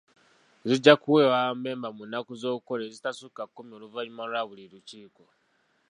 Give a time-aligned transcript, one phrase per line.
[0.67, 5.25] Zijja kuweebwa bammemba mu nnaku z'okukola ezitasukka kkumi oluvannyuma lwa buli lukiiko.